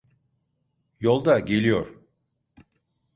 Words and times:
Yolda, 0.99 1.39
geliyor. 1.39 1.99